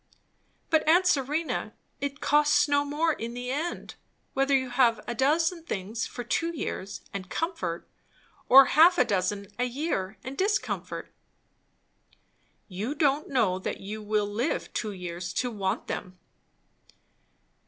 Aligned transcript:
"But 0.71 0.87
aunt 0.89 1.05
Serena, 1.05 1.75
it 1.99 2.21
costs 2.21 2.67
no 2.67 2.83
more 2.83 3.13
in 3.13 3.35
the 3.35 3.51
end, 3.51 3.93
whether 4.33 4.57
you 4.57 4.71
have 4.71 4.99
a 5.05 5.13
dozen 5.13 5.61
things 5.63 6.07
for 6.07 6.23
two 6.23 6.49
years, 6.57 7.01
and 7.13 7.29
comfort, 7.29 7.87
or 8.49 8.65
half 8.73 8.97
a 8.97 9.05
dozen 9.05 9.45
a 9.59 9.65
year, 9.65 10.17
and 10.23 10.35
discomfort." 10.35 11.13
"You 12.67 12.95
don't 12.95 13.29
know 13.29 13.59
that 13.59 13.79
you 13.79 14.01
will 14.01 14.25
live 14.25 14.73
two 14.73 14.91
years 14.91 15.31
to 15.33 15.51
want 15.51 15.85
them." 15.85 16.17